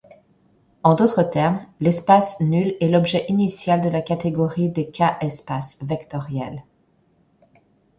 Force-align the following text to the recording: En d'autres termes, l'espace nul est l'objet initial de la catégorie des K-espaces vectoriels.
En 0.81 0.95
d'autres 0.95 1.21
termes, 1.21 1.63
l'espace 1.79 2.39
nul 2.41 2.75
est 2.81 2.89
l'objet 2.89 3.25
initial 3.27 3.81
de 3.81 3.89
la 3.89 4.01
catégorie 4.01 4.67
des 4.71 4.89
K-espaces 4.89 5.77
vectoriels. 5.83 6.63